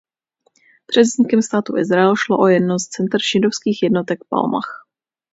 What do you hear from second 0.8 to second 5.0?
Před vznikem státu Izrael šlo o jedno z center židovských jednotek Palmach.